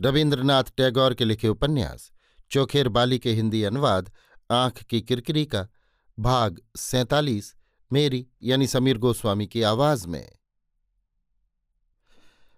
[0.00, 2.12] रविन्द्रनाथ टैगोर के लिखे उपन्यास,
[2.50, 4.12] चोखेर बाली के हिंदी अनुवाद,
[4.50, 5.68] आँख की किरकिरी का,
[6.18, 7.54] भाग सैतालीस,
[7.92, 10.32] मेरी यानी समीर गोस्वामी की आवाज़ में।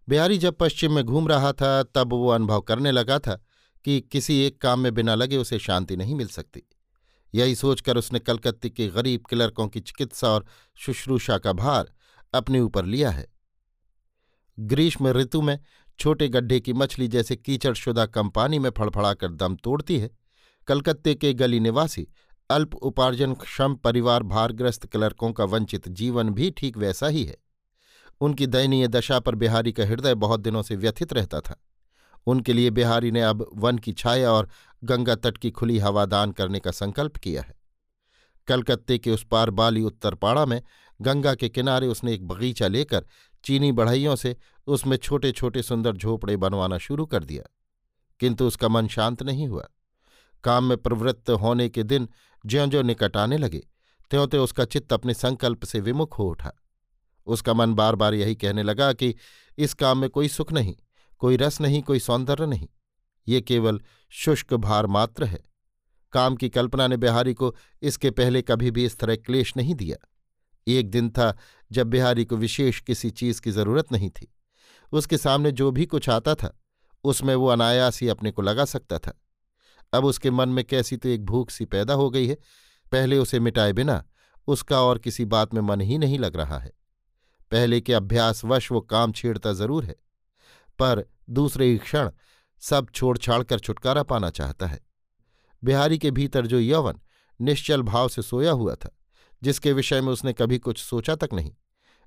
[0.09, 3.45] बिहारी जब पश्चिम में घूम रहा था, तब वो अनुभव करने लगा था
[3.85, 6.63] कि किसी एक काम में बिना लगे उसे शांति नहीं मिल सकती।
[7.35, 11.93] यही सोचकर उसने कलकत्ते के गरीब क्लर्कों की चिकित्सा और शुश्रूषा का भार
[12.35, 13.33] अपने ऊपर लिया है।
[14.61, 15.59] ग्रीष्म ऋतु में
[15.99, 20.11] छोटे गड्ढे की मछली जैसे कीचड़शुदा कम पानी में फड़फड़ाकर दम तोड़ती है।
[20.69, 22.09] कलकत्ते के गली निवासी,
[22.51, 27.37] अल्प उपार्जन क्षम परिवार भारग्रस्त क्लर्कों का वंचित जीवन भी ठीक वैसा ही है।
[28.21, 31.63] उनकी दयनीय दशा पर बिहारी का हृदय बहुत दिनों से व्यथित रहता था।
[32.27, 34.49] उनके लिए बिहारी ने अब वन की छाया और
[34.85, 37.55] गंगा तट की खुली हवा दान करने का संकल्प किया है।
[38.49, 40.63] कलकत्ते के उस पार बाली उत्तरपाड़ा में
[41.01, 43.05] गंगा के किनारे उसने एक बगीचा लेकर
[43.45, 47.43] चीनी बढ़ाइयों से उसमें छोटे छोटे सुंदर झोपड़े बनवाना शुरू कर दिया।
[48.21, 49.69] किंतु उसका मन शांत नहीं हुआ।
[50.45, 52.09] काम में प्रवृत्त होने के दिन
[52.47, 53.69] ज्यो ज्यो निकट आने लगे
[54.11, 56.53] त्यों त्यों उसका चित्त अपने संकल्प से विमुख हो उठा।
[57.27, 59.15] उसका मन बार बार यही कहने लगा कि
[59.59, 60.75] इस काम में कोई सुख नहीं,
[61.19, 62.69] कोई रस नहीं, कोई सौंदर्य नहीं।
[63.29, 63.81] ये केवल
[64.11, 65.45] शुष्क भार मात्र है।
[66.13, 70.09] काम की कल्पना ने बिहारी को इसके पहले कभी भी इस तरह क्लेश नहीं दिया।
[70.67, 71.35] एक दिन था
[71.71, 74.33] जब बिहारी को विशेष किसी चीज़ की ज़रूरत नहीं थी।
[74.93, 76.57] उसके सामने जो भी कुछ आता था,
[77.05, 79.19] उसमें वो अनायास ही अपने को लगा सकता था।
[79.93, 82.35] अब उसके मन में कैसी तो एक भूख सी पैदा हो गई है,
[82.93, 84.05] पहले उसे मिटाए बिना
[84.49, 86.73] उसका और किसी बात में मन ही नहीं लग रहा है।
[87.51, 89.97] पहले के अभ्यासवश वो काम छेड़ता ज़रूर है,
[90.79, 92.11] पर दूसरे ही क्षण
[92.63, 94.81] सब छोड़ छाड़ कर छुटकारा पाना चाहता है।
[95.63, 97.01] बिहारी के भीतर जो यौवन
[97.41, 98.91] निश्चल भाव से सोया हुआ था
[99.43, 101.53] जिसके विषय में उसने कभी कुछ सोचा तक नहीं।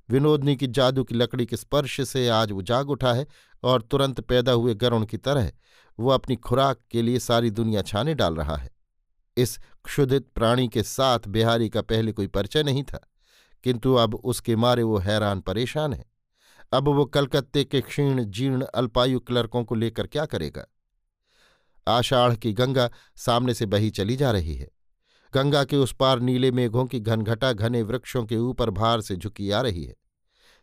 [0.09, 3.25] विनोदनी की जादू की लकड़ी के स्पर्श से आज वो जाग उठा है
[3.63, 5.51] और तुरंत पैदा हुए गरुण की तरह
[5.99, 8.69] वो अपनी खुराक के लिए सारी दुनिया छाने डाल रहा है।
[9.37, 12.99] इस क्षुधित प्राणी के साथ बिहारी का पहले कोई परिचय नहीं था,
[13.63, 16.05] किंतु अब उसके मारे वो हैरान परेशान है।
[16.73, 20.65] अब वो कलकत्ते के क्षीण जीर्ण अल्पायु क्लर्कों को लेकर क्या करेगा?
[21.87, 24.69] आषाढ़ की गंगा सामने से बही चली जा रही है।
[25.35, 29.49] गंगा के उस पार नीले मेघों की घनघटा घने वृक्षों के ऊपर भार से झुकी
[29.51, 29.95] आ रही है।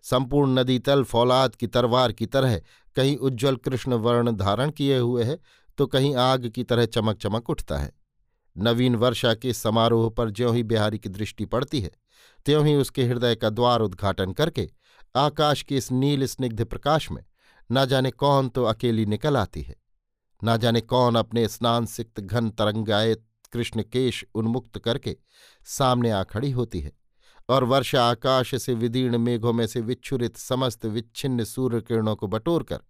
[0.04, 2.60] संपूर्ण नदी तल फौलाद की तरवार की तरह
[2.96, 5.38] कहीं उज्ज्वल कृष्ण वर्ण धारण किए हुए है
[5.78, 7.92] तो कहीं आग की तरह चमक चमक उठता है।
[8.56, 11.90] नवीन वर्षा के समारोह पर ज्यों ही बिहारी की दृष्टि पड़ती है,
[12.46, 14.68] त्यों ही उसके हृदय का द्वार उद्घाटन करके
[15.16, 17.22] आकाश के इस नील स्निग्ध प्रकाश में
[17.70, 19.74] न जाने कौन तो अकेली निकल आती है,
[20.42, 25.16] न जाने कौन अपने स्नान सिक्त घन तरंगायत कृष्ण केश उन्मुक्त करके
[25.66, 26.92] सामने आ खड़ी होती है
[27.48, 32.80] और वर्षा आकाश से विदीर्ण मेघों में से विच्छुरित समस्त विच्छिन्न सूर्य किरणों को बटोरकर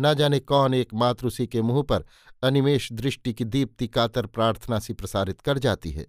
[0.00, 2.04] न जाने कौन एक मातृषि के मुँह पर
[2.42, 6.06] अनिमेश दृष्टि की दीप्ति कातर प्रार्थना सी प्रसारित कर जाती है।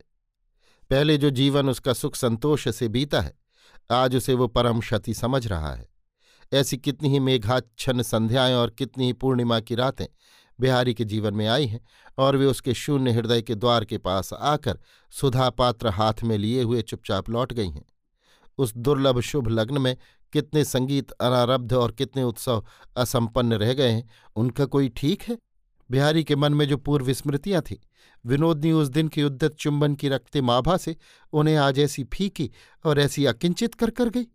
[0.89, 3.39] पहले जो जीवन उसका सुख संतोष से बीता है,
[3.91, 5.89] आज उसे वो परम क्षति समझ रहा है।
[6.53, 10.05] ऐसी कितनी ही मेघाच्छन्न संध्याएँ और कितनी ही पूर्णिमा की रातें
[10.59, 11.87] बिहारी के जीवन में आई हैं
[12.17, 14.79] और वे उसके शून्य हृदय के द्वार के पास आकर
[15.11, 17.85] सुधा पात्र हाथ में लिए हुए चुपचाप लौट गई हैं।
[18.57, 19.97] उस दुर्लभ शुभ लग्न में
[20.33, 22.65] कितने संगीत अनारब्ध और कितने उत्सव
[22.97, 25.37] असंपन्न रह गए हैं, उनका कोई ठीक है?
[25.91, 27.75] बिहारी के मन में जो पूर्व स्मृतियाँ थीं
[28.25, 30.95] विनोदनी उस दिन की उद्दत चुंबन की रखते माभा से
[31.33, 32.51] उन्हें आज ऐसी फीकी
[32.85, 34.27] और ऐसी अकिंचित कर कर गई।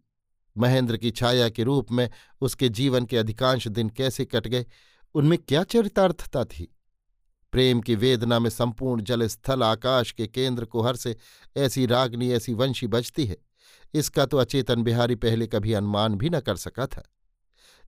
[0.58, 2.10] महेंद्र की छाया के रूप में
[2.40, 4.66] उसके जीवन के अधिकांश दिन कैसे कट गए?
[5.14, 6.76] उनमें क्या चरितार्थता थी?
[7.52, 11.16] प्रेम की वेदना में संपूर्ण जल स्थल आकाश के केंद्र कुहर से
[11.56, 13.38] ऐसी रागनी, ऐसी वंशी बजती है।
[13.94, 17.02] इसका तो अचेतन बिहारी पहले कभी अनुमान भी न कर सका था।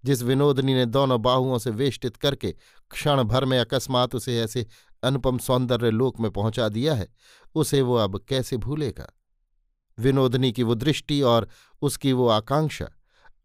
[0.05, 2.55] जिस विनोदनी ने दोनों बाहुओं से वेष्टित करके
[2.91, 4.67] क्षण भर में अकस्मात उसे ऐसे
[5.03, 7.09] अनुपम सौंदर्य लोक में पहुँचा दिया है,
[7.55, 9.13] उसे वो अब कैसे भूलेगा?
[9.99, 11.49] विनोदनी की वो दृष्टि और
[11.83, 12.91] उसकी वो आकांक्षा,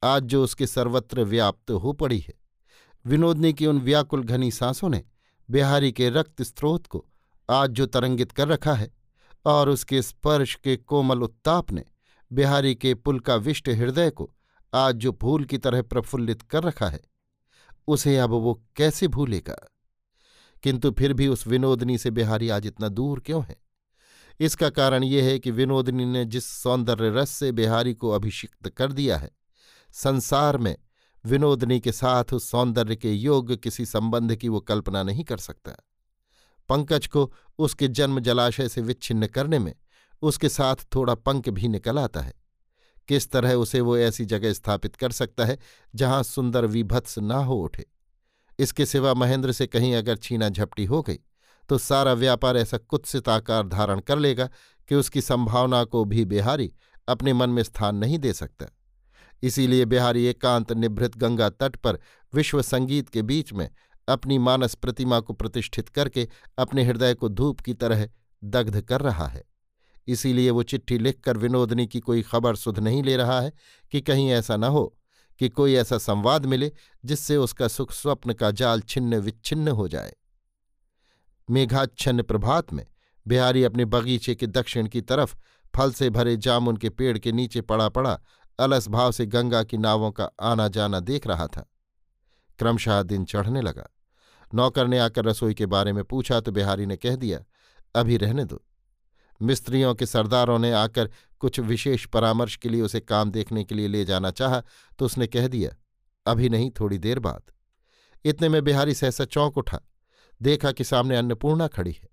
[0.04, 2.49] आज जो उसके सर्वत्र व्याप्त हो पड़ी है।
[3.06, 5.04] विनोदनी की उन व्याकुल घनी सांसों ने
[5.50, 7.06] बिहारी के रक्त स्रोत को
[7.50, 8.92] आज जो तरंगित कर रखा है
[9.46, 11.84] और उसके स्पर्श के कोमल उत्ताप ने
[12.34, 14.36] बिहारी के पुलकाविष्ट हृदय को
[14.74, 17.02] आज जो फूल की तरह प्रफुल्लित कर रखा है,
[17.88, 19.72] उसे अब वो कैसे भूलेगा?
[20.64, 23.56] किंतु फिर भी उस विनोदनी से बिहारी आज इतना दूर क्यों है?
[24.40, 28.92] इसका कारण यह है कि विनोदनी ने जिस सौंदर्य रस से बिहारी को अभिषिक्त कर
[28.92, 29.32] दिया है,
[29.94, 30.78] संसार में
[31.26, 35.72] विनोदनी के साथ उस सौंदर्य के योग किसी संबंध की वो कल्पना नहीं कर सकता।
[36.70, 39.74] पंकज को उसके जन्म जलाशय से विच्छिन्न करने में
[40.22, 42.34] उसके साथ थोड़ा पंक भी निकल आता है।
[43.08, 45.58] किस तरह उसे वो ऐसी जगह स्थापित कर सकता है
[45.96, 47.86] जहाँ सुंदर विभत्स ना हो उठे?
[48.60, 51.20] इसके सिवा महेंद्र से कहीं अगर छीना झपटी हो गई
[51.70, 54.50] तो सारा व्यापार ऐसा कुत्सित आकार धारण कर लेगा
[54.90, 56.72] कि उसकी संभावना को भी बिहारी
[57.08, 58.66] अपने मन में स्थान नहीं दे सकता।
[59.44, 62.00] इसीलिए बिहारी एकांत निभृत गंगा तट पर
[62.34, 63.70] विश्व संगीत के बीच में
[64.08, 66.28] अपनी मानस प्रतिमा को प्रतिष्ठित करके
[66.58, 68.10] अपने हृदय को धूप की तरह
[68.44, 69.44] दग्ध कर रहा है।
[70.08, 73.54] इसीलिए वो चिट्ठी लिखकर विनोदनी की कोई खबर सुध नहीं ले रहा है
[73.92, 74.98] कि कहीं ऐसा न हो,
[75.40, 76.72] कि कोई ऐसा संवाद मिले
[77.06, 80.14] जिससे उसका सुख स्वप्न का जाल छिन्न विच्छिन्न हो जाए।
[81.50, 82.86] मेघाच्छन्न प्रभात में
[83.28, 85.36] बिहारी अपने बगीचे के दक्षिण की तरफ़
[85.76, 88.22] फल से भरे जामुन के पेड़ के नीचे पड़ा पड़ा
[88.60, 91.70] अलस भाव से गंगा की नावों का आना जाना देख रहा था।
[92.60, 93.88] क्रमशः दिन चढ़ने लगा।
[94.54, 97.44] नौकर ने आकर रसोई के बारे में पूछा तो बिहारी ने कह दिया,
[97.96, 98.62] अभी रहने दो।
[99.42, 101.10] मिस्त्रियों के सरदारों ने आकर
[101.40, 104.62] कुछ विशेष परामर्श के लिए उसे काम देखने के लिए ले जाना चाहा
[105.00, 105.72] तो उसने कह दिया,
[106.26, 107.52] अभी नहीं, थोड़ी देर बाद।
[108.26, 109.80] इतने में बिहारी सहसा चौंक उठा।
[110.42, 112.08] देखा कि सामने अन्नपूर्णा खड़ी है।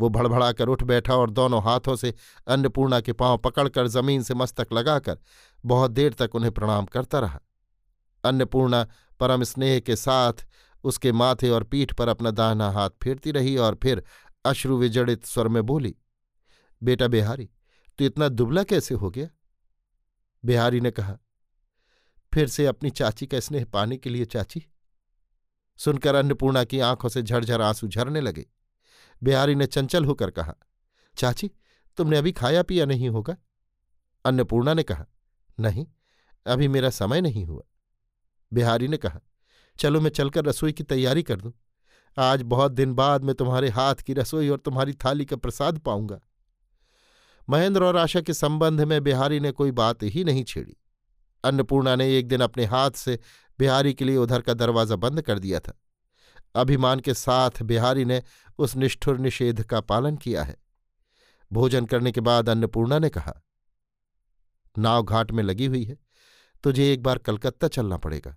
[0.00, 2.14] वो भड़भड़ाकर उठ बैठा और दोनों हाथों से
[2.46, 5.18] अन्नपूर्णा के पाँव पकड़कर ज़मीन से मस्तक लगाकर
[5.64, 7.40] बहुत देर तक उन्हें प्रणाम करता रहा।
[8.24, 8.86] अन्नपूर्णा
[9.20, 10.46] परम स्नेह के साथ
[10.84, 14.02] उसके माथे और पीठ पर अपना दाहिना हाथ फेरती रही और फिर
[14.44, 15.94] अश्रु विजड़ित स्वर में बोली,
[16.82, 17.48] बेटा बिहारी
[17.98, 19.28] तो इतना दुबला कैसे हो गया?
[20.44, 21.16] बिहारी ने कहा,
[22.32, 24.62] फिर से अपनी चाची का स्नेह पाने के लिए, चाची?
[25.78, 28.46] सुनकर अन्नपूर्णा की आँखों से झरझर आँसू झरने लगे।
[29.22, 30.54] बिहारी ने चंचल होकर कहा,
[31.16, 31.50] चाची,
[31.96, 33.36] तुमने अभी खाया पिया नहीं होगा?
[34.24, 35.06] अन्नपूर्णा ने कहा,
[35.60, 35.86] नहीं,
[36.46, 37.62] अभी मेरा समय नहीं हुआ।
[38.52, 39.20] बिहारी ने कहा,
[39.78, 41.52] चलो मैं चलकर रसोई की तैयारी कर दूँ।
[42.18, 46.20] आज बहुत दिन बाद मैं तुम्हारे हाथ की रसोई और तुम्हारी थाली का प्रसाद पाऊँगा।
[47.50, 50.76] महेंद्र और आशा के संबंध में बिहारी ने कोई बात ही नहीं छेड़ी।
[51.44, 53.18] अन्नपूर्णा ने एक दिन अपने हाथ से
[53.58, 55.80] बिहारी के लिए उधर का दरवाज़ा बंद कर दिया था।
[56.54, 58.22] अभिमान के साथ बिहारी ने
[58.58, 60.56] उस निष्ठुर निषेध का पालन किया है।
[61.52, 63.42] भोजन करने के बाद अन्नपूर्णा ने कहा,
[64.78, 65.98] नाव घाट में लगी हुई है,
[66.62, 68.36] तुझे एक बार कलकत्ता चलना पड़ेगा।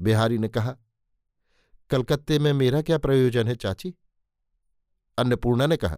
[0.00, 0.76] बिहारी ने कहा,
[1.90, 3.94] कलकत्ते में मेरा क्या प्रयोजन है चाची?
[5.18, 5.96] अन्नपूर्णा ने कहा,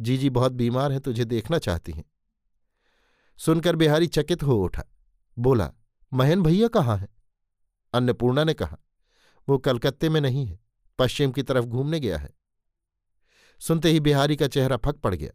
[0.00, 2.04] जीजी बहुत बीमार है, तुझे देखना चाहती हैं।
[3.36, 4.84] सुनकर बिहारी चकित हो उठा,
[5.38, 5.72] बोला,
[6.14, 7.08] महेन भैया कहाँ हैं?
[7.94, 8.78] अन्नपूर्णा ने कहा
[9.48, 10.58] वो कलकत्ते में नहीं है,
[10.98, 12.30] पश्चिम की तरफ़ घूमने गया है।
[13.60, 15.30] सुनते ही बिहारी का चेहरा फक पड़ गया।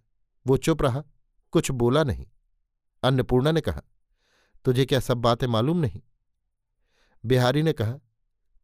[0.47, 1.03] वो चुप रहा,
[1.51, 2.27] कुछ बोला नहीं।
[3.03, 3.81] अन्नपूर्णा ने कहा,
[4.65, 6.01] तुझे क्या सब बातें मालूम नहीं?
[7.25, 7.99] बिहारी ने कहा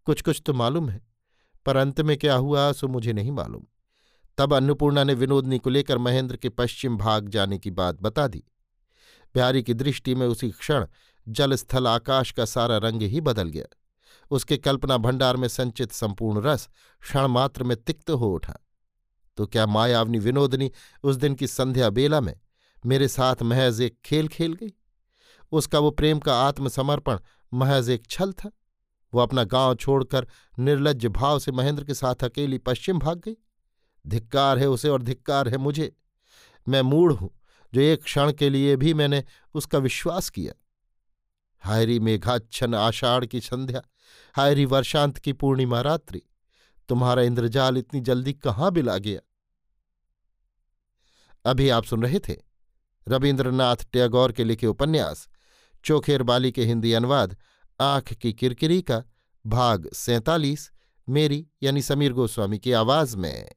[0.06, 1.01] कुछ कुछ तो मालूम है,
[1.66, 3.66] पर अंत में क्या हुआ सो मुझे नहीं मालूम।
[4.38, 8.44] तब अन्नपूर्णा ने विनोदनी को लेकर महेंद्र के पश्चिम भाग जाने की बात बता दी।
[9.34, 10.88] बिहारी की दृष्टि में उसी क्षण
[11.27, 13.66] जलस्थल आकाश का सारा रंग ही बदल गया।
[14.32, 16.70] उसके कल्पना भंडार में संचित संपूर्ण रस
[17.01, 18.58] क्षणमात्र में तिक्त हो उठा।
[19.38, 20.72] तो क्या मायावनी विनोदनी
[21.03, 22.34] उस दिन की संध्या बेला में
[22.86, 24.74] मेरे साथ महज एक खेल खेल गई?
[25.51, 27.20] उसका वो प्रेम का आत्मसमर्पण
[27.53, 28.51] महज एक छल था?
[29.13, 30.27] वो अपना गाँव छोड़कर
[30.60, 33.36] निर्लज भाव से महेंद्र के साथ अकेली पश्चिम भाग गई?
[34.08, 35.91] धिक्कार है उसे और धिक्कार है मुझे।
[36.68, 37.30] मैं मूढ़ हूँ,
[37.74, 40.53] जो एक क्षण के लिए भी मैंने उसका विश्वास किया।
[41.62, 43.82] हायरी मेघाच्छन आषाढ़ की संध्या,
[44.36, 46.22] हायरी वर्षांत की पूर्णिमा रात्रि।
[46.89, 49.20] तुम्हारा इंद्रजाल इतनी जल्दी कहाँ बिला गया?
[51.46, 52.36] अभी आप सुन रहे थे
[53.08, 55.30] रविन्द्रनाथ टैगोर के लिखे उपन्यास,
[55.84, 57.38] चोखेर बाली के हिंदी अनुवाद,
[57.80, 59.03] आँख की किरकिरी का,
[59.48, 60.72] भाग सैंतालीस,
[61.10, 63.51] मेरी यानी समीर गोस्वामी की आवाज़ में।